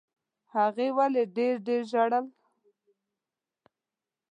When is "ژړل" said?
1.91-2.25